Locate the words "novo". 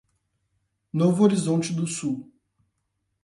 0.91-1.23